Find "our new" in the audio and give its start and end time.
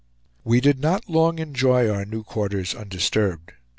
1.87-2.23